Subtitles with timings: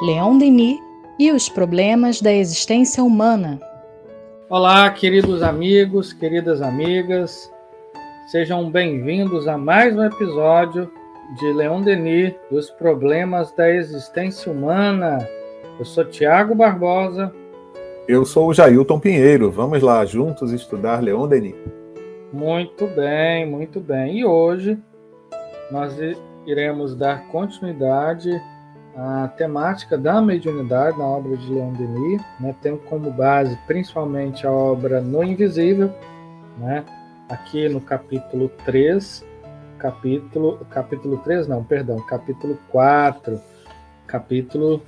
[0.00, 0.78] Leon Denis
[1.18, 3.58] e os problemas da existência humana.
[4.48, 7.50] Olá, queridos amigos, queridas amigas,
[8.30, 10.88] sejam bem-vindos a mais um episódio
[11.40, 15.18] de Leon Denis e os problemas da existência humana.
[15.80, 17.34] Eu sou Tiago Barbosa.
[18.06, 19.50] Eu sou o Jailton Pinheiro.
[19.50, 21.56] Vamos lá, juntos estudar Leon Denis.
[22.32, 24.20] Muito bem, muito bem.
[24.20, 24.78] E hoje
[25.72, 25.92] nós
[26.46, 28.30] iremos dar continuidade
[29.00, 32.52] a temática da mediunidade na obra de Leon Denis, né,
[32.88, 35.94] como base principalmente a obra No Invisível,
[36.58, 36.84] né,
[37.28, 39.24] aqui no capítulo 3,
[39.78, 43.40] capítulo, capítulo 3 não, perdão, capítulo 4,
[44.04, 44.82] capítulo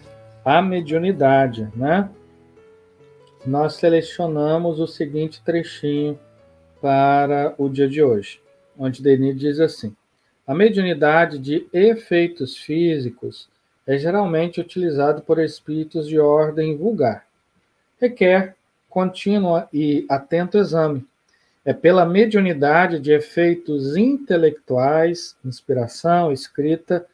[0.45, 2.11] A Mediunidade, né?
[3.47, 6.19] Nós selecionamos o seguinte trechinho
[6.83, 8.41] para o dia de hoje,
[8.77, 9.95] onde Denis diz assim:
[10.47, 13.49] A mediunidade de efeitos físicos
[13.87, 17.27] é geralmente utilizado por espíritos de ordem vulgar.
[18.01, 18.55] Requer
[18.89, 21.07] contínua e atento exame.
[21.65, 27.07] É pela mediunidade de efeitos intelectuais, inspiração, escrita,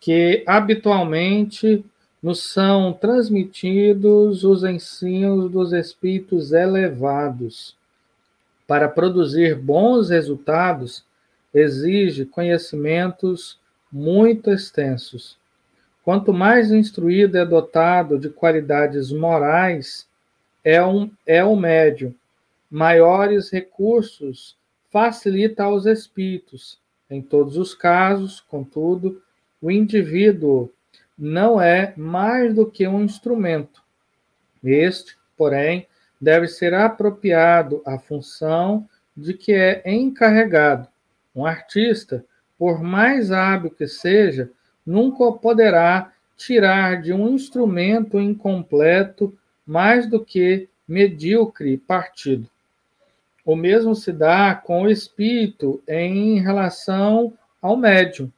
[0.00, 1.84] que habitualmente
[2.22, 7.76] nos são transmitidos os ensinos dos espíritos elevados.
[8.66, 11.04] Para produzir bons resultados,
[11.54, 13.58] exige conhecimentos
[13.90, 15.38] muito extensos
[16.08, 20.08] Quanto mais instruído é dotado de qualidades morais,
[20.64, 22.14] é, um, é o médium.
[22.70, 24.56] Maiores recursos
[24.90, 26.80] facilita aos espíritos.
[27.10, 29.22] Em todos os casos, contudo,
[29.60, 30.72] o indivíduo
[31.18, 33.82] não é mais do que um instrumento.
[34.64, 35.86] Este, porém,
[36.18, 40.88] deve ser apropriado à função de que é encarregado.
[41.36, 42.24] Um artista,
[42.58, 44.50] por mais hábil que seja,
[44.88, 49.36] nunca poderá tirar de um instrumento incompleto
[49.66, 52.48] mais do que medíocre partido.
[53.44, 58.32] O mesmo se dá com o espírito em relação ao médium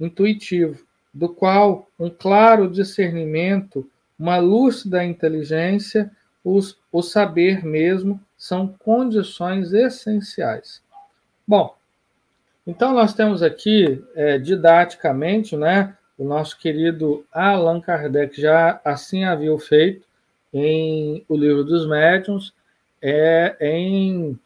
[0.00, 3.88] intuitivo, do qual um claro discernimento,
[4.18, 6.10] uma lúcida inteligência,
[6.42, 10.82] os, o saber mesmo são condições essenciais.
[11.46, 11.76] Bom,
[12.66, 19.56] então, nós temos aqui, é, didaticamente, né, o nosso querido Allan Kardec já assim havia
[19.58, 20.06] feito
[20.52, 22.54] em O Livro dos Médiuns,
[23.02, 24.38] é, em,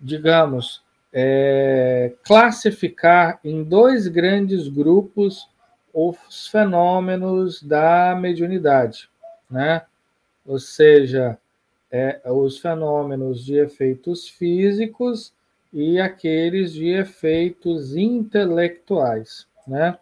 [0.00, 5.48] digamos, é, classificar em dois grandes grupos
[5.94, 9.08] os fenômenos da mediunidade,
[9.50, 9.82] né?
[10.44, 11.38] ou seja,
[11.90, 15.32] é, os fenômenos de efeitos físicos
[15.72, 19.98] e aqueles de efeitos intelectuais, né?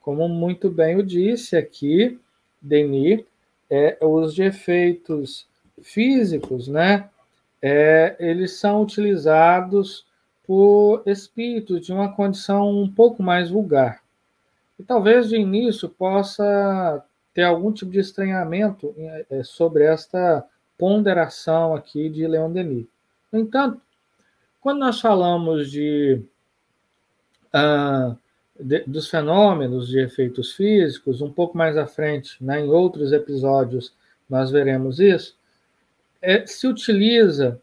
[0.00, 2.18] Como muito bem o disse aqui,
[2.62, 3.24] Denis,
[3.68, 5.46] é, os de efeitos
[5.82, 7.10] físicos, né?
[7.60, 10.06] É, eles são utilizados
[10.46, 14.02] por espíritos de uma condição um pouco mais vulgar.
[14.78, 17.04] E talvez de início possa
[17.34, 20.44] ter algum tipo de estranhamento é, sobre esta
[20.78, 22.86] ponderação aqui de Leon Denis.
[23.30, 23.80] No entanto,
[24.68, 26.20] quando nós falamos de,
[27.50, 28.14] ah,
[28.60, 33.94] de, dos fenômenos de efeitos físicos, um pouco mais à frente, né, em outros episódios,
[34.28, 35.38] nós veremos isso,
[36.20, 37.58] é, se utiliza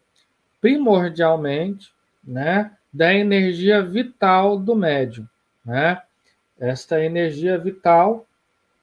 [0.60, 1.92] primordialmente
[2.24, 5.28] né, da energia vital do médium.
[5.64, 6.02] Né?
[6.58, 8.26] Esta energia vital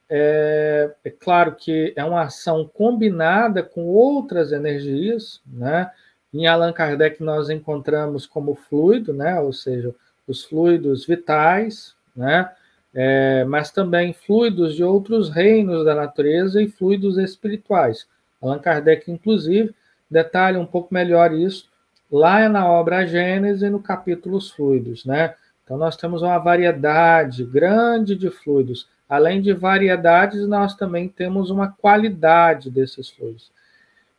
[0.09, 5.91] é, é, claro que é uma ação combinada com outras energias, né?
[6.33, 9.39] Em Allan Kardec, nós encontramos como fluido, né?
[9.39, 9.93] ou seja,
[10.27, 12.49] os fluidos vitais, né?
[12.95, 18.07] É, mas também fluidos de outros reinos da natureza e fluidos espirituais.
[18.41, 19.73] Allan Kardec, inclusive,
[20.09, 21.67] detalha um pouco melhor isso
[22.11, 25.03] lá na obra Gênesis, no capítulo Os Fluidos.
[25.05, 25.33] Né?
[25.63, 28.87] Então, nós temos uma variedade grande de fluidos.
[29.09, 33.51] Além de variedades, nós também temos uma qualidade desses fluidos.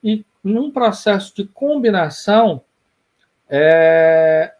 [0.05, 2.63] E num processo de combinação,
[3.49, 4.53] é,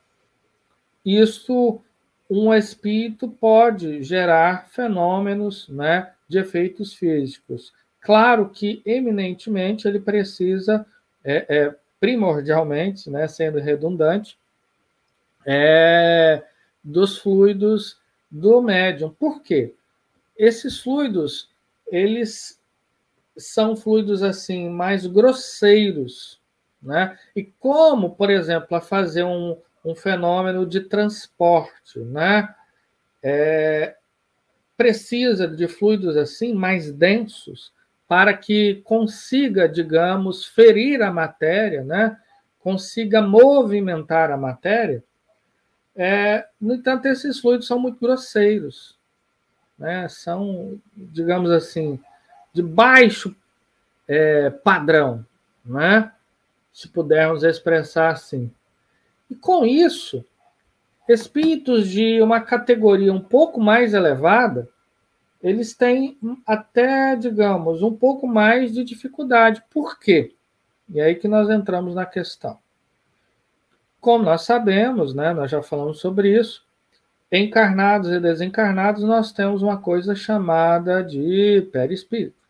[1.05, 1.83] isso,
[2.31, 7.75] um espírito pode gerar fenômenos né, de efeitos físicos.
[8.01, 10.87] Claro que, eminentemente, ele precisa,
[11.23, 14.39] é, é, primordialmente, né, sendo redundante,
[15.45, 16.43] é,
[16.83, 17.99] dos fluidos
[18.31, 19.11] do médium.
[19.11, 19.75] Por quê?
[20.37, 21.51] Esses fluidos,
[21.87, 22.59] eles
[23.37, 26.41] são fluidos assim mais grosseiros,
[26.83, 27.19] né?
[27.35, 32.55] E como, por exemplo, a fazer um, um fenômeno de transporte, né?
[33.23, 33.97] É,
[34.77, 37.73] precisa de fluidos assim mais densos
[38.07, 42.17] para que consiga, digamos, ferir a matéria, né?
[42.65, 45.05] consiga movimentar a matéria.
[45.95, 48.99] É, no entanto, esses fluidos são muito grosseiros,
[49.79, 50.09] né?
[50.09, 52.01] são, digamos assim,
[52.55, 53.37] de baixo
[54.09, 55.27] é, padrão,
[55.65, 56.11] né?
[56.73, 58.51] se pudermos expressar assim.
[59.29, 60.25] E com isso,
[61.07, 64.69] espíritos de uma categoria um pouco mais elevada
[65.45, 66.17] eles têm
[66.47, 69.63] até, digamos, um pouco mais de dificuldade.
[69.69, 70.35] Por quê?
[70.89, 72.59] E aí que nós entramos na questão.
[74.01, 76.65] Como nós sabemos, né, nós já falamos sobre isso,
[77.31, 82.44] encarnados e desencarnados, nós temos uma coisa chamada de perispírito.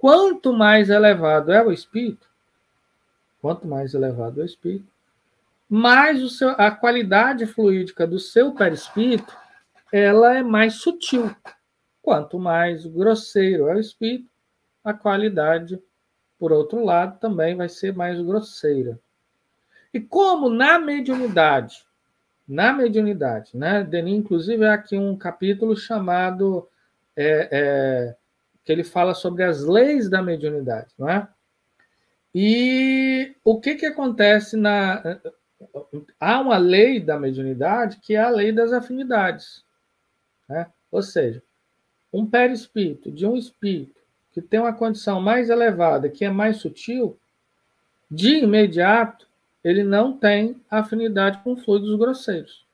[0.00, 2.26] Quanto mais elevado é o espírito,
[3.42, 4.88] quanto mais elevado é o espírito,
[5.68, 9.36] mais o seu, a qualidade fluídica do seu perispírito
[9.92, 11.30] ela é mais sutil.
[12.00, 14.30] Quanto mais grosseiro é o espírito,
[14.82, 15.78] a qualidade,
[16.38, 18.98] por outro lado, também vai ser mais grosseira.
[19.92, 21.84] E como na mediunidade,
[22.48, 23.84] na mediunidade, né?
[23.84, 26.66] Denis, inclusive, é aqui um capítulo chamado
[27.14, 28.16] é, é,
[28.64, 31.28] que ele fala sobre as leis da mediunidade, não é?
[32.34, 35.20] E o que que acontece na
[36.18, 39.64] há uma lei da mediunidade que é a lei das afinidades.
[40.48, 40.66] Né?
[40.90, 41.42] Ou seja,
[42.12, 44.00] um perispírito de um espírito
[44.32, 47.18] que tem uma condição mais elevada, que é mais sutil,
[48.10, 49.28] de imediato,
[49.62, 52.66] ele não tem afinidade com fluidos grosseiros.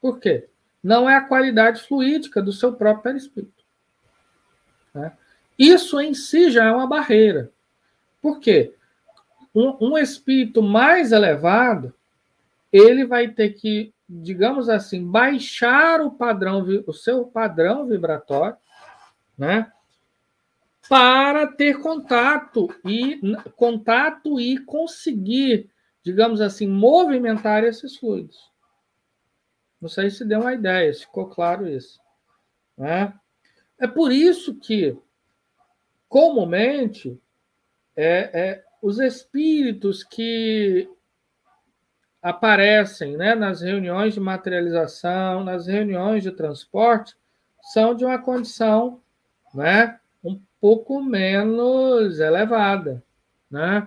[0.00, 0.48] Por quê?
[0.82, 3.57] Não é a qualidade fluídica do seu próprio perispírito.
[5.58, 7.50] Isso em si já é uma barreira.
[8.22, 8.74] Por quê?
[9.54, 11.94] Um, um espírito mais elevado,
[12.72, 18.56] ele vai ter que digamos assim, baixar o padrão, o seu padrão vibratório,
[19.36, 19.70] né?
[20.88, 23.20] Para ter contato e
[23.54, 25.70] contato e conseguir,
[26.02, 28.50] digamos assim, movimentar esses fluidos.
[29.78, 32.00] Não sei se deu uma ideia, se ficou claro isso.
[32.76, 33.12] Né?
[33.78, 34.96] É por isso que,
[36.08, 37.20] comumente,
[37.96, 40.88] é, é, os espíritos que
[42.22, 47.16] aparecem né, nas reuniões de materialização, nas reuniões de transporte,
[47.72, 49.00] são de uma condição
[49.54, 53.02] né, um pouco menos elevada.
[53.50, 53.86] Né?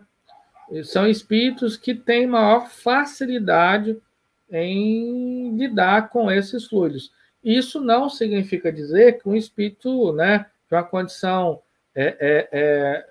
[0.83, 4.01] São espíritos que têm maior facilidade
[4.49, 7.11] em lidar com esses fluidos.
[7.43, 11.61] Isso não significa dizer que um espírito né, de uma condição
[11.95, 13.05] é, é, é,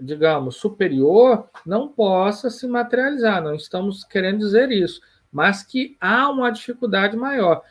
[0.00, 3.42] digamos, superior não possa se materializar.
[3.42, 7.62] Não estamos querendo dizer isso, mas que há uma dificuldade maior.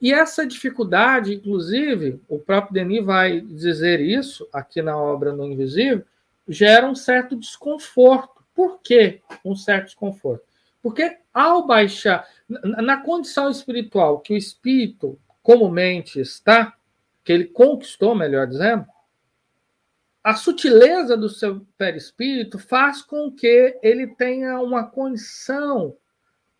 [0.00, 6.04] E essa dificuldade, inclusive, o próprio Denis vai dizer isso aqui na obra No Invisível,
[6.46, 8.44] gera um certo desconforto.
[8.54, 10.44] Por que um certo desconforto?
[10.82, 16.74] Porque ao baixar, na condição espiritual que o espírito comumente está,
[17.24, 18.84] que ele conquistou, melhor dizendo,
[20.24, 25.94] a sutileza do seu perispírito faz com que ele tenha uma condição,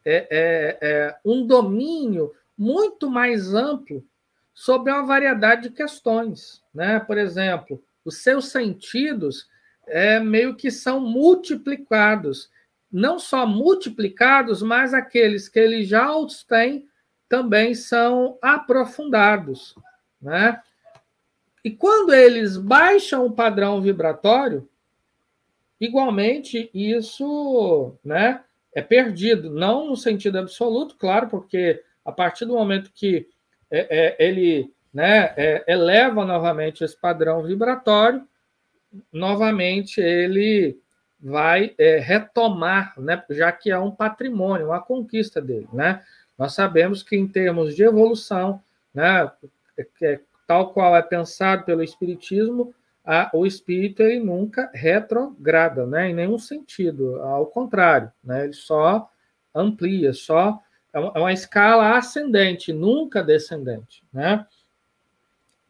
[0.04, 4.06] é, é, é, um domínio muito mais amplo
[4.52, 6.62] sobre uma variedade de questões.
[6.74, 7.00] Né?
[7.00, 9.48] Por exemplo, os seus sentidos
[9.86, 12.50] é, meio que são multiplicados.
[12.92, 16.86] Não só multiplicados, mas aqueles que ele já os tem
[17.30, 19.74] também são aprofundados.
[20.20, 20.60] Né?
[21.64, 24.68] E quando eles baixam o padrão vibratório,
[25.80, 28.44] igualmente isso né,
[28.74, 29.48] é perdido.
[29.50, 33.26] Não no sentido absoluto, claro, porque a partir do momento que
[33.70, 38.28] é, é, ele né, é, eleva novamente esse padrão vibratório,
[39.10, 40.78] novamente ele
[41.18, 45.66] vai é, retomar, né, já que é um patrimônio, uma conquista dele.
[45.72, 46.04] Né?
[46.36, 49.30] Nós sabemos que, em termos de evolução, né,
[49.78, 52.74] é, é tal qual é pensado pelo Espiritismo,
[53.04, 59.10] a, o espírito ele nunca retrograda, né, em nenhum sentido, ao contrário, né, ele só
[59.54, 64.46] amplia, só é uma, é uma escala ascendente, nunca descendente, né?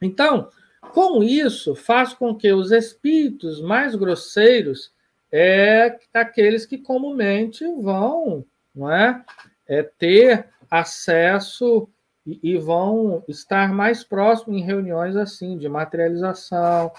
[0.00, 0.50] Então,
[0.92, 4.92] com isso, faz com que os espíritos mais grosseiros
[5.32, 9.24] é aqueles que comumente vão, não é,
[9.66, 11.88] é ter acesso
[12.26, 16.90] e, e vão estar mais próximos em reuniões assim, de materialização,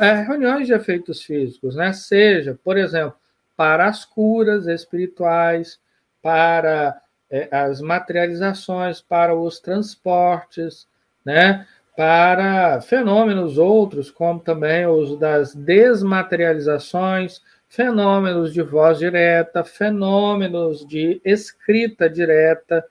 [0.00, 1.92] é, reuniões de efeitos físicos, né?
[1.92, 3.16] Seja, por exemplo,
[3.56, 5.80] para as curas espirituais,
[6.22, 10.86] para é, as materializações, para os transportes,
[11.24, 11.66] né?
[11.96, 22.10] para fenômenos outros, como também os das desmaterializações, fenômenos de voz direta, fenômenos de escrita
[22.10, 22.84] direta,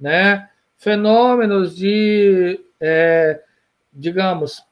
[0.00, 0.48] né?
[0.76, 3.42] Fenômenos de, é,
[3.92, 4.62] digamos,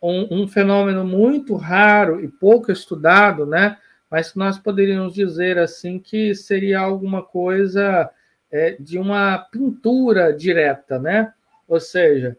[0.00, 3.76] um, um, fenômeno muito raro e pouco estudado, né?
[4.10, 8.08] mas nós poderíamos dizer assim que seria alguma coisa
[8.50, 11.32] é, de uma pintura direta, né?
[11.66, 12.36] ou seja,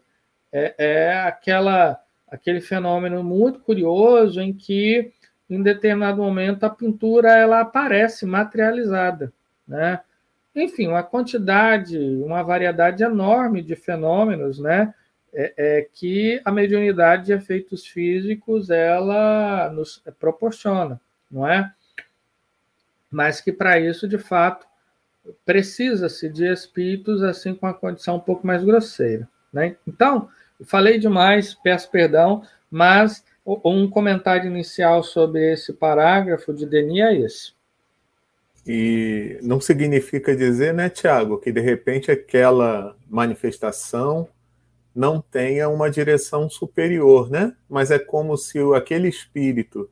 [0.52, 5.12] é, é aquela, aquele fenômeno muito curioso em que,
[5.48, 9.32] em determinado momento, a pintura ela aparece materializada.
[9.68, 10.00] Né?
[10.54, 14.94] Enfim, uma quantidade, uma variedade enorme de fenômenos né?
[15.32, 21.72] É, é que a mediunidade de efeitos físicos ela nos proporciona, não é?
[23.08, 24.66] Mas que para isso, de fato,
[25.44, 29.28] precisa-se de espíritos assim com a condição um pouco mais grosseira.
[29.52, 29.76] Né?
[29.86, 30.28] Então,
[30.64, 37.52] Falei demais, peço perdão, mas um comentário inicial sobre esse parágrafo de Denis é esse.
[38.72, 44.28] E não significa dizer, né, Tiago, que de repente aquela manifestação
[44.94, 47.52] não tenha uma direção superior, né?
[47.68, 49.90] Mas é como se aquele espírito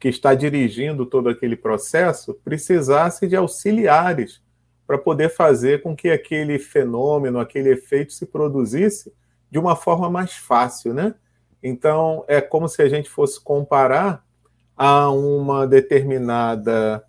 [0.00, 4.40] que está dirigindo todo aquele processo precisasse de auxiliares
[4.86, 9.12] para poder fazer com que aquele fenômeno, aquele efeito se produzisse
[9.50, 11.14] de uma forma mais fácil, né?
[11.62, 14.24] Então, é como se a gente fosse comparar
[14.74, 17.04] a uma determinada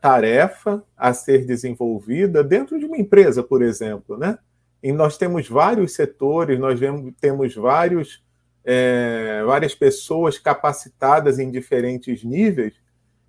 [0.00, 4.38] tarefa a ser desenvolvida dentro de uma empresa, por exemplo, né?
[4.82, 6.78] E nós temos vários setores, nós
[7.20, 8.24] temos vários,
[8.64, 12.74] é, várias pessoas capacitadas em diferentes níveis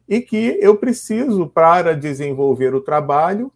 [0.08, 3.52] e que eu preciso, para desenvolver o trabalho,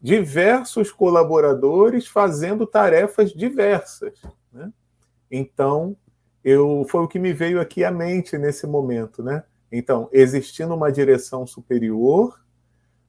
[0.00, 4.20] diversos colaboradores fazendo tarefas diversas.
[4.52, 4.72] Né?
[5.30, 5.96] Então,
[6.44, 9.42] eu foi o que me veio aqui à mente nesse momento, né?
[9.70, 12.40] Então, existindo uma direção superior,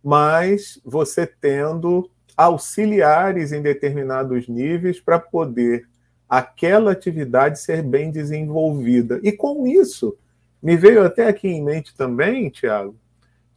[0.04, 5.88] mas você tendo auxiliares em determinados níveis para poder
[6.28, 9.20] aquela atividade ser bem desenvolvida.
[9.22, 10.18] E com isso,
[10.62, 12.96] me veio até aqui em mente também, Tiago,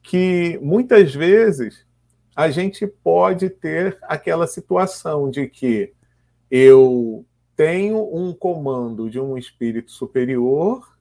[0.02, 1.86] que muitas vezes
[2.34, 5.92] a gente pode ter aquela situação de que
[6.50, 7.24] eu
[7.56, 10.93] tenho um comando de um espírito superior,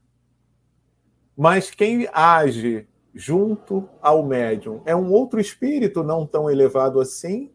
[1.36, 7.52] mas quem age junto ao médium é um outro espírito não tão elevado assim,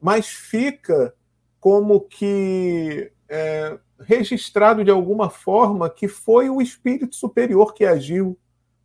[0.00, 1.14] mas fica
[1.60, 8.38] como que é, registrado de alguma forma que foi o espírito superior que agiu,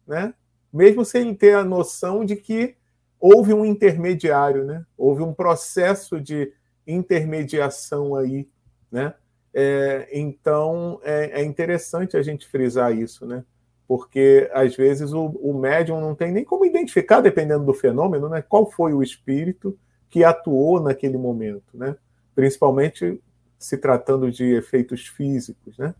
[0.07, 0.33] né?
[0.71, 2.75] mesmo sem ter a noção de que
[3.19, 4.85] houve um intermediário, né?
[4.97, 6.51] houve um processo de
[6.87, 8.47] intermediação aí.
[8.91, 9.13] Né?
[9.53, 13.43] É, então, é, é, interessante a gente frisar isso, né?
[13.91, 18.41] Porque às vezes o, o médium não tem nem como identificar, dependendo do fenômeno, né?
[18.41, 19.77] qual foi o espírito
[20.09, 21.97] que atuou naquele momento, né?
[22.33, 23.21] principalmente
[23.59, 25.77] se tratando de efeitos físicos.
[25.77, 25.93] Né?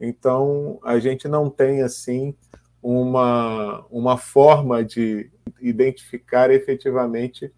[0.00, 2.34] Então, a gente não tem assim
[2.82, 5.30] uma, uma forma de
[5.60, 7.52] identificar efetivamente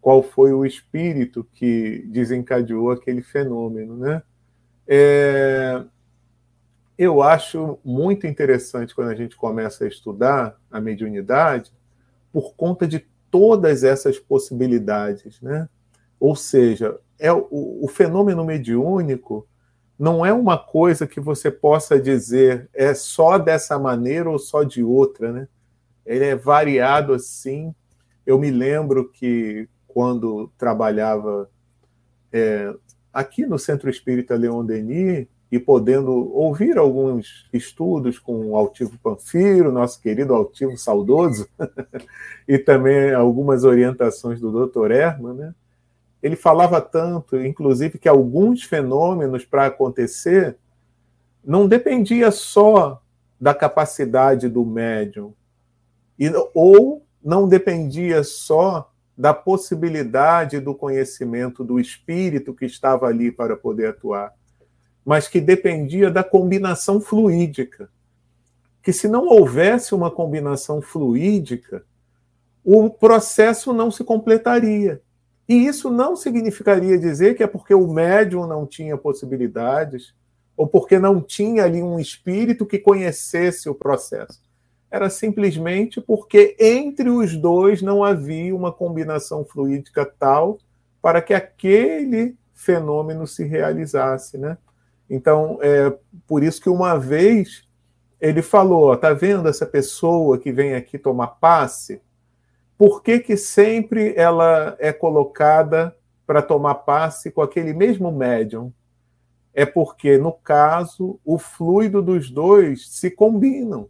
[0.00, 4.22] qual foi o espírito que desencadeou aquele fenômeno, né?
[4.86, 5.82] É,
[6.98, 11.72] eu acho muito interessante quando a gente começa a estudar a mediunidade
[12.32, 15.68] por conta de todas essas possibilidades, né?
[16.18, 19.46] Ou seja, é o, o fenômeno mediúnico
[19.98, 24.82] não é uma coisa que você possa dizer é só dessa maneira ou só de
[24.82, 25.48] outra, né?
[26.04, 27.74] Ele é variado assim.
[28.24, 31.50] Eu me lembro que quando trabalhava
[32.32, 32.72] é,
[33.12, 39.70] aqui no Centro Espírita Leon Denis e podendo ouvir alguns estudos com o Altivo Panfiro,
[39.70, 41.48] nosso querido Altivo saudoso,
[42.48, 44.90] e também algumas orientações do Dr.
[44.90, 45.54] Herman, né?
[46.22, 50.56] ele falava tanto, inclusive, que alguns fenômenos para acontecer
[51.44, 53.00] não dependia só
[53.40, 55.32] da capacidade do médium,
[56.18, 63.56] e, ou não dependia só da possibilidade do conhecimento do espírito que estava ali para
[63.56, 64.34] poder atuar,
[65.06, 67.88] mas que dependia da combinação fluídica.
[68.82, 71.84] Que se não houvesse uma combinação fluídica,
[72.64, 75.00] o processo não se completaria.
[75.48, 80.12] E isso não significaria dizer que é porque o médium não tinha possibilidades
[80.56, 84.42] ou porque não tinha ali um espírito que conhecesse o processo.
[84.90, 90.58] Era simplesmente porque entre os dois não havia uma combinação fluídica tal
[91.00, 94.58] para que aquele fenômeno se realizasse, né?
[95.08, 95.96] Então, é
[96.26, 97.66] por isso que uma vez
[98.20, 102.00] ele falou, tá vendo essa pessoa que vem aqui tomar passe?
[102.78, 105.96] Por que, que sempre ela é colocada
[106.26, 108.72] para tomar passe com aquele mesmo médium?
[109.54, 113.88] É porque, no caso, o fluido dos dois se combinam.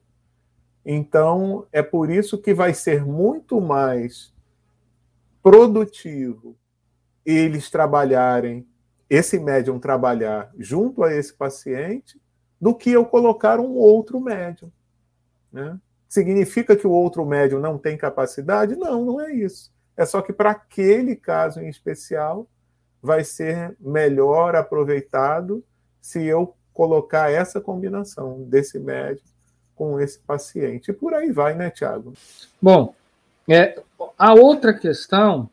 [0.85, 4.33] Então, é por isso que vai ser muito mais
[5.43, 6.57] produtivo
[7.25, 8.65] eles trabalharem,
[9.09, 12.21] esse médium trabalhar junto a esse paciente,
[12.61, 14.71] do que eu colocar um outro médium.
[15.53, 15.79] Né?
[16.09, 18.77] Significa que o outro médium não tem capacidade?
[18.77, 19.73] Não, não é isso.
[19.97, 22.47] É só que para aquele caso em especial
[23.03, 25.65] vai ser melhor aproveitado
[26.01, 29.25] se eu colocar essa combinação desse médium
[29.75, 30.91] com esse paciente.
[30.91, 32.13] E por aí vai, né, Tiago?
[32.61, 32.95] Bom,
[33.49, 33.81] é,
[34.19, 35.49] a outra questão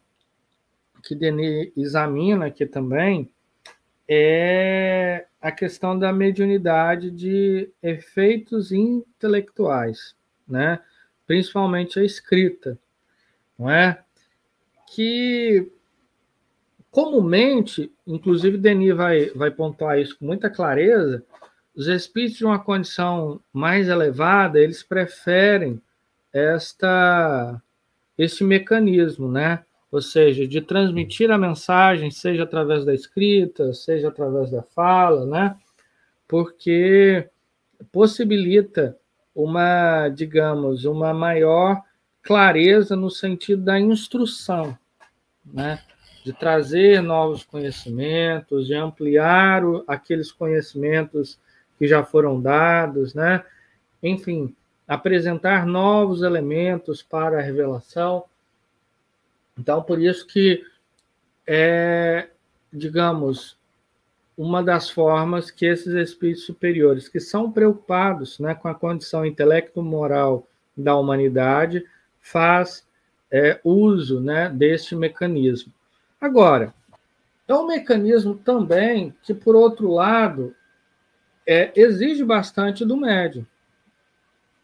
[1.04, 3.33] que Denis examina aqui também
[4.08, 10.16] é a questão da mediunidade de efeitos intelectuais,
[10.48, 10.80] né?
[11.26, 12.78] principalmente a escrita,
[13.58, 14.04] não é?
[14.94, 15.72] Que
[16.92, 21.26] comumente, inclusive Denis vai, vai pontuar isso com muita clareza,
[21.76, 25.82] os espíritos de uma condição mais elevada, eles preferem
[26.32, 27.62] esta
[28.16, 29.66] este mecanismo, né?
[29.94, 35.56] Ou seja, de transmitir a mensagem, seja através da escrita, seja através da fala, né?
[36.28, 37.30] Porque
[37.92, 38.98] possibilita
[39.36, 41.80] uma, digamos, uma maior
[42.24, 44.76] clareza no sentido da instrução,
[45.46, 45.80] né?
[46.26, 51.40] De trazer novos conhecimentos, de ampliar o, aqueles conhecimentos
[51.78, 53.46] que já foram dados, né?
[54.02, 54.56] Enfim,
[54.88, 58.26] apresentar novos elementos para a revelação.
[59.58, 60.64] Então, por isso que
[61.46, 62.30] é,
[62.72, 63.58] digamos,
[64.38, 70.48] uma das formas que esses espíritos superiores, que são preocupados né, com a condição intelecto-moral
[70.76, 71.86] da humanidade,
[72.20, 72.88] faz
[73.30, 75.72] é, uso né, deste mecanismo.
[76.20, 76.74] Agora,
[77.48, 80.56] é um mecanismo também que, por outro lado,
[81.46, 83.46] é, exige bastante do médium,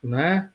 [0.02, 0.50] né?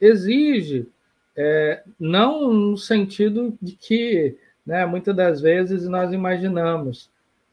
[0.00, 0.88] Exige,
[1.36, 7.10] é, não no sentido de que, né, muitas das vezes nós imaginamos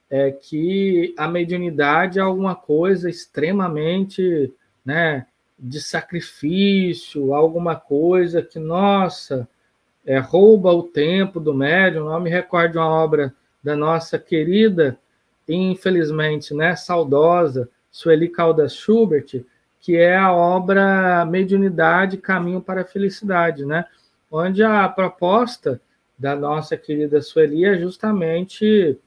[0.10, 4.54] é, que a mediunidade é alguma coisa extremamente,
[4.86, 9.48] né, de sacrifício, alguma coisa que, nossa,
[10.06, 12.06] é, rouba o tempo do médium.
[12.06, 14.98] Não me recordo de uma obra da nossa querida,
[15.48, 19.46] infelizmente, né, saudosa Sueli Caldas Schubert,
[19.84, 23.84] que é a obra Mediunidade, Caminho para a Felicidade, né?
[24.32, 25.80] onde a proposta
[26.18, 28.98] da nossa querida Sueli é justamente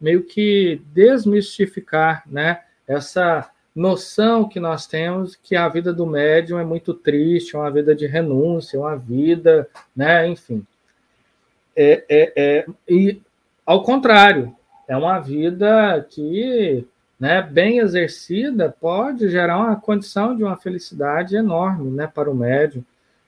[0.00, 2.62] meio que desmistificar né?
[2.84, 7.70] essa noção que nós temos que a vida do médium é muito triste, é uma
[7.70, 10.26] vida de renúncia, uma vida, né?
[10.26, 10.66] enfim.
[11.76, 13.22] É, é, é, e,
[13.64, 14.52] ao contrário,
[14.88, 16.84] é uma vida que
[17.18, 22.84] né, bem exercida, pode gerar uma condição de uma felicidade enorme né, para o médium.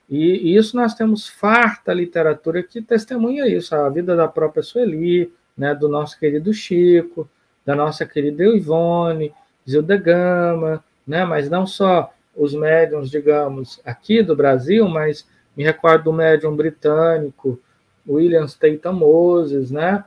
[0.09, 5.33] E, e isso nós temos farta literatura que testemunha isso, a vida da própria Sueli,
[5.57, 7.29] né, do nosso querido Chico,
[7.65, 9.33] da nossa querida Ivone,
[9.69, 16.05] Zilda Gama, né, mas não só os médiums, digamos, aqui do Brasil, mas me recordo
[16.05, 17.59] do médium britânico,
[18.07, 20.03] William Statham Moses, né,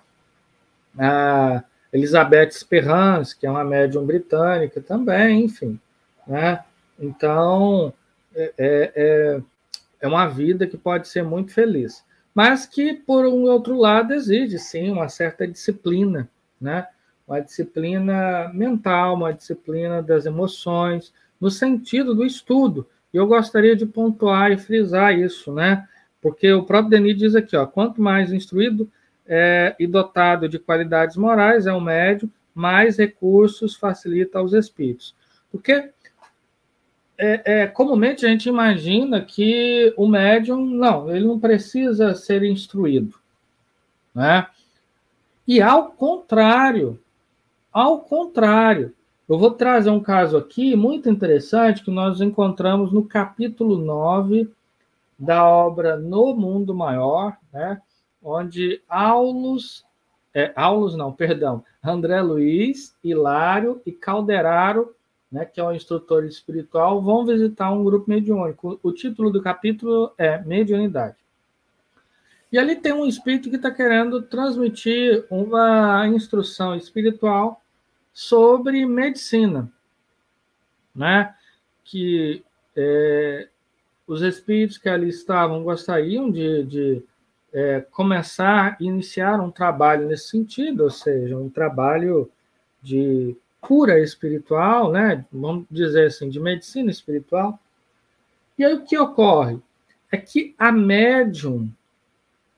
[0.98, 5.78] a, Elizabeth Sperrans, que é uma médium britânica também, enfim.
[6.26, 6.62] Né?
[6.98, 7.92] Então,
[8.34, 9.40] é, é, é,
[10.00, 14.58] é uma vida que pode ser muito feliz, mas que, por um outro lado, exige,
[14.58, 16.28] sim, uma certa disciplina,
[16.60, 16.86] né?
[17.26, 22.86] uma disciplina mental, uma disciplina das emoções, no sentido do estudo.
[23.14, 25.86] E eu gostaria de pontuar e frisar isso, né?
[26.20, 28.90] Porque o próprio Denis diz aqui, ó, quanto mais instruído,
[29.32, 35.14] é, e dotado de qualidades morais, é um médium, mais recursos facilita aos espíritos.
[35.52, 35.90] Porque
[37.16, 43.14] é, é, comumente a gente imagina que o médium, não, ele não precisa ser instruído.
[44.12, 44.48] Né?
[45.46, 47.00] E ao contrário,
[47.72, 48.92] ao contrário,
[49.28, 54.50] eu vou trazer um caso aqui muito interessante que nós encontramos no capítulo 9
[55.16, 57.80] da obra No Mundo Maior, né?
[58.22, 59.84] Onde Aulus,
[60.34, 60.52] é,
[60.96, 64.94] não, perdão, André Luiz, Hilário e Calderaro,
[65.30, 68.78] né, que é o instrutor espiritual, vão visitar um grupo mediúnico.
[68.82, 71.16] O título do capítulo é Mediunidade.
[72.52, 77.62] E ali tem um espírito que está querendo transmitir uma instrução espiritual
[78.12, 79.70] sobre medicina,
[80.92, 81.32] né?
[81.84, 83.48] Que é,
[84.04, 87.04] os espíritos que ali estavam gostariam de, de
[87.52, 92.30] é, começar, iniciar um trabalho nesse sentido, ou seja, um trabalho
[92.82, 95.24] de cura espiritual, né?
[95.32, 97.58] Vamos dizer assim, de medicina espiritual.
[98.58, 99.58] E aí o que ocorre
[100.10, 101.70] é que a médium,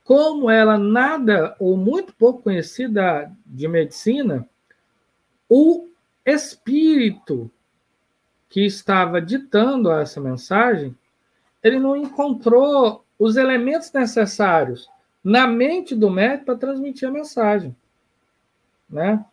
[0.05, 4.49] como ela nada ou muito pouco conhecida de medicina,
[5.49, 5.89] o
[6.25, 7.51] espírito
[8.49, 10.95] que estava ditando essa mensagem,
[11.63, 14.91] ele não encontrou os elementos necessários
[15.23, 17.75] na mente do médico para transmitir a mensagem,
[18.91, 19.25] né?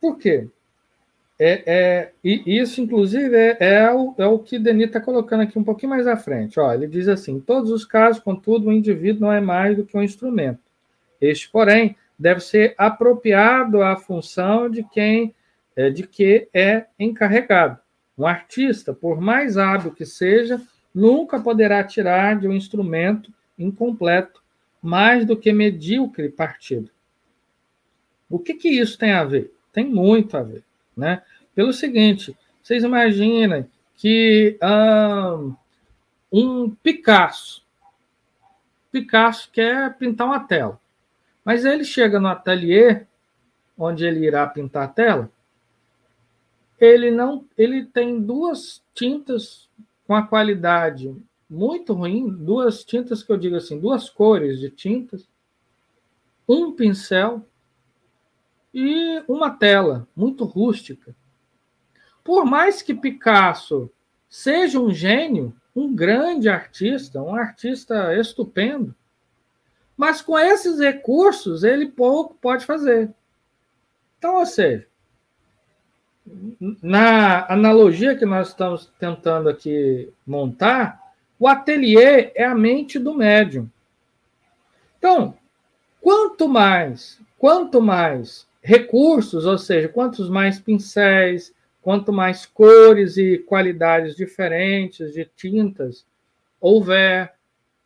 [0.00, 0.48] Por quê?
[1.36, 5.58] É, é, e isso, inclusive, é, é, o, é o que Denis está colocando aqui
[5.58, 6.60] um pouquinho mais à frente.
[6.60, 9.84] Ó, ele diz assim: em todos os casos, contudo, o indivíduo não é mais do
[9.84, 10.60] que um instrumento.
[11.20, 15.34] Este, porém, deve ser apropriado à função de quem
[15.74, 17.80] é, de que é encarregado.
[18.16, 20.60] Um artista, por mais hábil que seja,
[20.94, 24.42] nunca poderá tirar de um instrumento incompleto
[24.80, 26.90] mais do que medíocre partido.
[28.28, 29.52] O que, que isso tem a ver?
[29.72, 30.62] Tem muito a ver.
[30.96, 31.22] Né?
[31.54, 34.58] Pelo seguinte, vocês imaginem que
[36.32, 37.64] um Picasso,
[38.90, 40.80] Picasso quer pintar uma tela,
[41.44, 43.06] mas ele chega no ateliê
[43.76, 45.30] onde ele irá pintar a tela,
[46.78, 49.63] ele não, ele tem duas tintas
[50.06, 51.14] com a qualidade
[51.48, 55.28] muito ruim, duas tintas que eu digo assim, duas cores de tintas,
[56.48, 57.46] um pincel
[58.72, 61.14] e uma tela muito rústica.
[62.22, 63.90] Por mais que Picasso
[64.28, 68.94] seja um gênio, um grande artista, um artista estupendo,
[69.96, 73.14] mas com esses recursos ele pouco pode fazer.
[74.18, 74.86] Então, ou seja,
[76.82, 81.00] na analogia que nós estamos tentando aqui montar,
[81.38, 83.68] o ateliê é a mente do médium.
[84.98, 85.34] Então,
[86.00, 94.16] quanto mais, quanto mais recursos, ou seja, quantos mais pincéis, quanto mais cores e qualidades
[94.16, 96.06] diferentes de tintas
[96.58, 97.34] houver,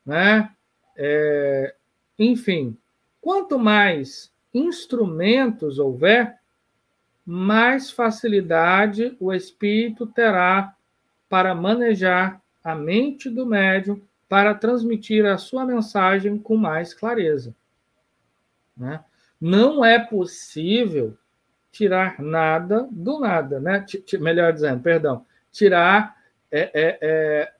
[0.07, 0.51] né?
[0.96, 1.74] É,
[2.16, 2.77] enfim,
[3.20, 6.38] quanto mais instrumentos houver,
[7.30, 10.74] mais facilidade o espírito terá
[11.28, 17.54] para manejar a mente do médium para transmitir a sua mensagem com mais clareza.
[18.74, 19.04] Né?
[19.38, 21.18] Não é possível
[21.70, 23.84] tirar nada do nada, né?
[24.18, 26.16] melhor dizendo, perdão, tirar
[26.50, 27.52] é, é, é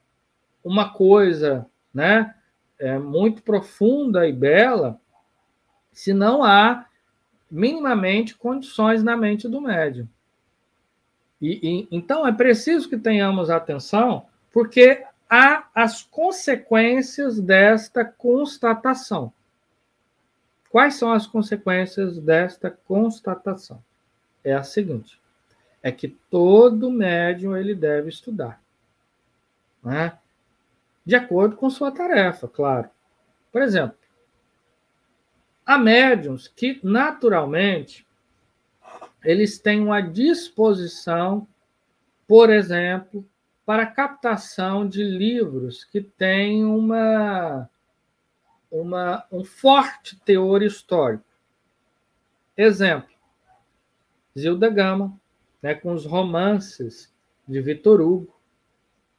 [0.65, 2.35] uma coisa né?
[2.79, 4.99] É, muito profunda e bela
[5.93, 6.87] se não há
[7.51, 10.09] minimamente condições na mente do médium.
[11.41, 19.33] E, e, então é preciso que tenhamos atenção, porque há as consequências desta constatação.
[20.71, 23.83] Quais são as consequências desta constatação?
[24.45, 25.19] É a seguinte:
[25.83, 28.61] é que todo médium ele deve estudar,
[29.83, 30.19] né?
[31.09, 32.91] de acordo com sua tarefa, claro.
[33.51, 33.97] Por exemplo,
[35.69, 38.07] há médiums que naturalmente
[39.23, 41.47] eles têm uma disposição,
[42.27, 43.23] por exemplo,
[43.67, 47.69] para captação de livros que têm uma
[48.71, 51.25] uma, um forte teor histórico.
[52.57, 53.11] Exemplo,
[54.39, 55.19] Zilda Gama,
[55.63, 57.13] né, com os romances
[57.47, 58.35] de Vitor Hugo,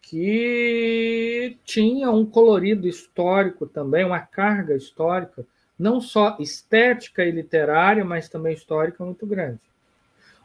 [0.01, 5.45] que tinha um colorido histórico também, uma carga histórica,
[5.79, 9.59] não só estética e literária, mas também histórica muito grande.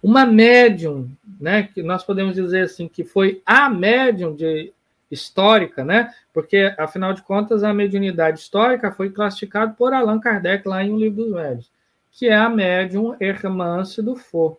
[0.01, 4.73] Uma médium, né, que nós podemos dizer assim, que foi a médium de
[5.11, 6.13] histórica, né?
[6.33, 10.99] Porque, afinal de contas, a mediunidade histórica foi classificada por Allan Kardec lá em O
[10.99, 11.73] Livro dos Médios,
[12.13, 14.59] que é a médium Hermance do For.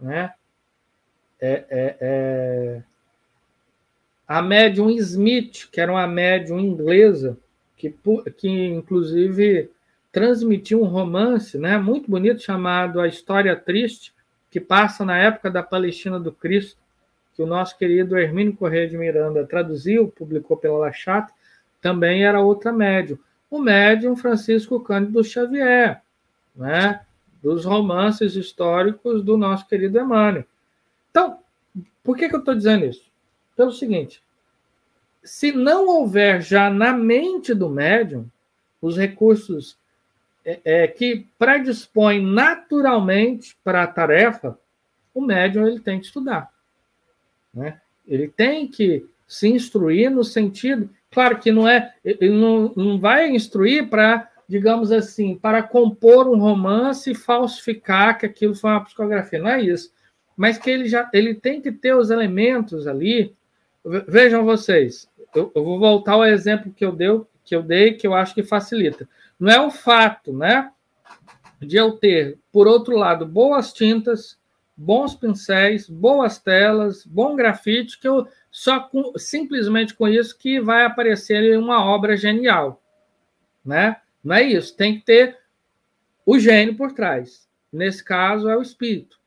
[0.00, 0.32] Né?
[1.40, 2.82] É, é, é...
[4.28, 7.38] A médium Smith, que era uma médium inglesa,
[7.76, 7.94] que,
[8.36, 9.70] que inclusive
[10.10, 14.14] transmitiu um romance né, muito bonito chamado A História Triste,
[14.50, 16.78] que passa na época da Palestina do Cristo
[17.34, 21.30] que o nosso querido Hermínio Correia de Miranda traduziu, publicou pela La Chata,
[21.82, 23.18] também era outra médium.
[23.50, 26.00] O médium Francisco Cândido Xavier,
[26.56, 27.02] né?
[27.42, 30.46] dos romances históricos do nosso querido Emmanuel.
[31.10, 31.38] Então,
[32.02, 33.04] por que, que eu estou dizendo isso?
[33.54, 34.22] Pelo seguinte,
[35.26, 38.30] se não houver já na mente do médium
[38.80, 39.76] os recursos
[40.44, 44.56] é, é, que predispõem naturalmente para a tarefa,
[45.12, 46.50] o médium ele tem que estudar.
[47.52, 47.80] Né?
[48.06, 50.88] Ele tem que se instruir no sentido.
[51.10, 51.94] Claro que não é.
[52.04, 58.26] Ele não, não vai instruir para, digamos assim, para compor um romance e falsificar que
[58.26, 59.40] aquilo foi uma psicografia.
[59.40, 59.92] Não é isso.
[60.36, 63.34] Mas que ele já ele tem que ter os elementos ali.
[64.06, 68.06] Vejam vocês, eu, eu vou voltar ao exemplo que eu, deu, que eu dei, que
[68.06, 69.08] eu acho que facilita.
[69.38, 70.70] Não é o fato, né?
[71.60, 74.38] De eu ter, por outro lado, boas tintas,
[74.76, 80.84] bons pincéis, boas telas, bom grafite, que eu só com, simplesmente com isso que vai
[80.84, 82.82] aparecer uma obra genial,
[83.64, 83.96] né?
[84.22, 85.38] Não é isso, tem que ter
[86.24, 87.46] o gênio por trás.
[87.72, 89.18] Nesse caso é o espírito,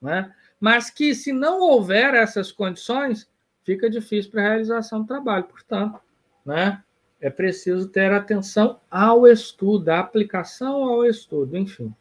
[0.00, 0.32] né?
[0.60, 3.28] Mas que se não houver essas condições,
[3.68, 5.44] fica difícil para a realização do trabalho.
[5.44, 6.00] Portanto,
[6.44, 6.82] né?
[7.20, 11.92] É preciso ter atenção ao estudo, à aplicação ao estudo, enfim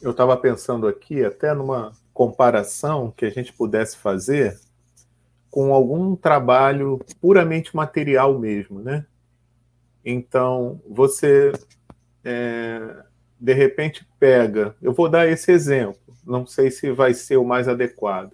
[0.00, 4.58] eu estava pensando aqui até numa comparação que a gente pudesse fazer
[5.50, 9.06] com algum trabalho puramente material mesmo, né?
[10.04, 11.52] Então, você
[12.24, 12.96] é,
[13.40, 17.68] de repente pega, eu vou dar esse exemplo, não sei se vai ser o mais
[17.68, 18.32] adequado,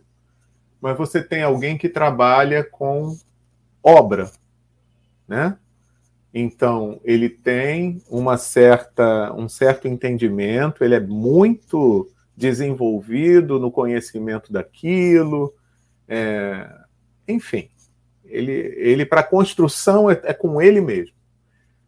[0.82, 3.16] mas você tem alguém que trabalha com
[3.80, 4.28] obra,
[5.28, 5.56] né?
[6.34, 15.54] Então, ele tem uma certa, um certo entendimento, ele é muito desenvolvido no conhecimento daquilo,
[16.08, 16.68] é,
[17.28, 17.70] enfim,
[18.24, 21.14] ele, ele para construção é, é com ele mesmo.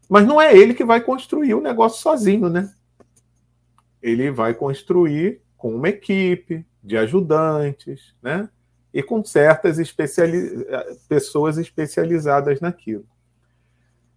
[0.08, 2.72] Mas não é ele que vai construir o negócio sozinho, né?
[4.00, 8.48] Ele vai construir com uma equipe de ajudantes, né?
[8.94, 10.64] E com certas especiali
[11.08, 13.04] pessoas especializadas naquilo.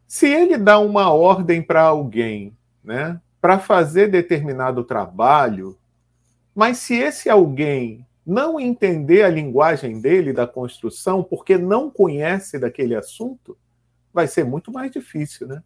[0.07, 5.75] Se ele dá uma ordem para alguém, né, para fazer determinado trabalho,
[6.53, 12.93] mas se esse alguém não entender a linguagem dele da construção, porque não conhece daquele
[12.93, 13.57] assunto,
[14.13, 15.63] vai ser muito mais difícil, né?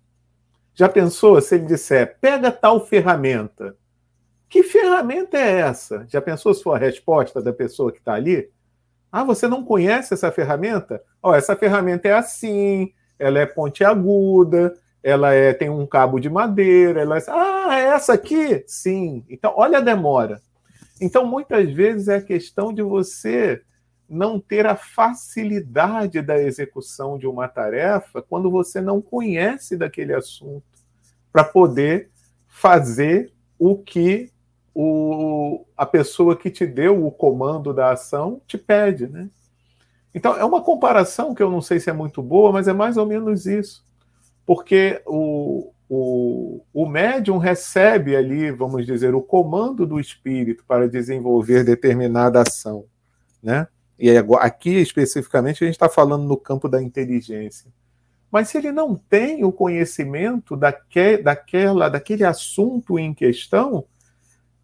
[0.73, 3.75] Já pensou se ele disser, pega tal ferramenta?
[4.47, 6.05] Que ferramenta é essa?
[6.07, 8.49] Já pensou se for a resposta da pessoa que está ali?
[9.11, 11.03] Ah, você não conhece essa ferramenta?
[11.21, 17.01] Ó, essa ferramenta é assim, ela é pontiaguda, ela é, tem um cabo de madeira,
[17.01, 18.63] ela é, ah, é essa aqui?
[18.67, 19.25] Sim.
[19.29, 20.41] Então, olha a demora.
[20.99, 23.61] Então, muitas vezes é questão de você
[24.07, 30.63] não ter a facilidade da execução de uma tarefa quando você não conhece daquele assunto,
[31.31, 32.09] para poder
[32.47, 34.29] fazer o que
[34.73, 39.29] o, a pessoa que te deu o comando da ação te pede, né?
[40.13, 42.97] Então, é uma comparação que eu não sei se é muito boa, mas é mais
[42.97, 43.85] ou menos isso.
[44.45, 51.63] Porque o, o, o médium recebe ali, vamos dizer, o comando do espírito para desenvolver
[51.63, 52.85] determinada ação.
[53.41, 53.67] Né?
[53.97, 57.71] E aqui, especificamente, a gente está falando no campo da inteligência.
[58.29, 63.85] Mas se ele não tem o conhecimento daque, daquela, daquele assunto em questão,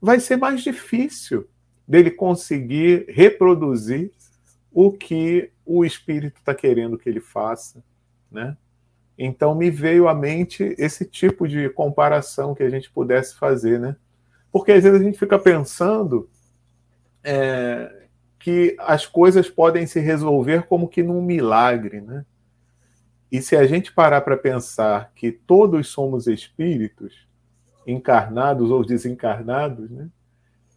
[0.02, 1.48] vai ser mais difícil
[1.88, 4.12] dele conseguir reproduzir
[4.72, 7.84] o que o espírito está querendo que ele faça,
[8.32, 8.56] né?
[9.18, 13.96] Então me veio à mente esse tipo de comparação que a gente pudesse fazer, né?
[14.52, 16.30] Porque às vezes a gente fica pensando
[17.24, 18.08] é,
[18.40, 22.26] que as coisas podem se resolver como que num milagre, né?
[23.32, 27.27] E se a gente parar para pensar que todos somos espíritos,
[27.88, 30.10] encarnados ou desencarnados, né?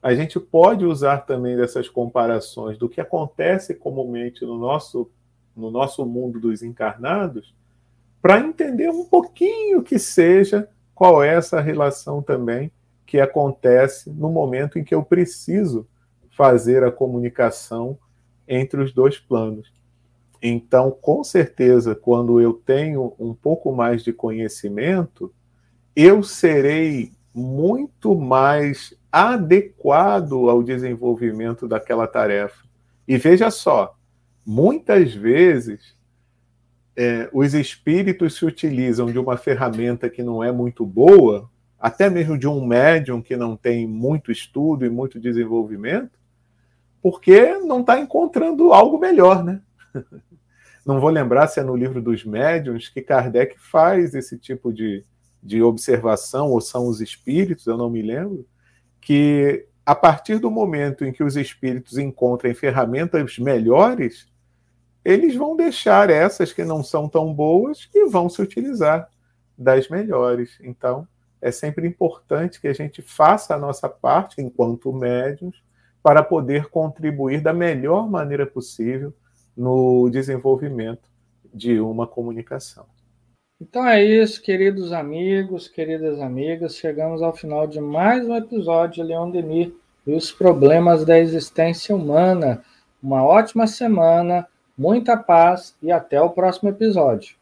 [0.00, 5.10] a gente pode usar também dessas comparações do que acontece comumente no nosso,
[5.54, 7.52] no nosso mundo dos encarnados
[8.22, 12.70] para entender um pouquinho que seja qual é essa relação também
[13.06, 15.86] que acontece no momento em que eu preciso
[16.30, 17.98] fazer a comunicação
[18.46, 19.72] entre os dois planos.
[20.42, 25.32] Então, com certeza, quando eu tenho um pouco mais de conhecimento,
[25.94, 32.64] eu serei muito mais adequado ao desenvolvimento daquela tarefa.
[33.06, 33.96] E veja só,
[34.46, 35.96] muitas vezes
[36.96, 42.36] é, os espíritos se utilizam de uma ferramenta que não é muito boa, até mesmo
[42.36, 46.18] de um médium que não tem muito estudo e muito desenvolvimento,
[47.02, 49.60] porque não está encontrando algo melhor, né?
[50.86, 55.04] Não vou lembrar se é no livro dos médiuns que Kardec faz esse tipo de,
[55.42, 58.46] de observação, ou são os espíritos, eu não me lembro,
[59.00, 64.28] que a partir do momento em que os espíritos encontrem ferramentas melhores,
[65.04, 69.08] eles vão deixar essas que não são tão boas e vão se utilizar
[69.56, 70.58] das melhores.
[70.60, 71.08] Então,
[71.40, 75.62] é sempre importante que a gente faça a nossa parte enquanto médios
[76.02, 79.12] para poder contribuir da melhor maneira possível
[79.56, 81.08] no desenvolvimento
[81.52, 82.86] de uma comunicação.
[83.60, 86.76] Então é isso, queridos amigos, queridas amigas.
[86.76, 89.70] Chegamos ao final de mais um episódio de Leon Denis
[90.06, 92.64] e os problemas da existência humana.
[93.02, 97.36] Uma ótima semana, muita paz e até o próximo episódio.